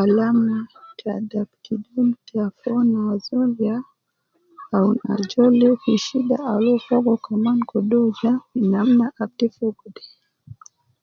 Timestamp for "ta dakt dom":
0.98-2.08